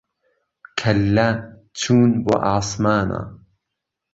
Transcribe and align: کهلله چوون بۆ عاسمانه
کهلله 0.79 1.27
چوون 1.79 2.09
بۆ 2.25 2.35
عاسمانه 2.47 3.21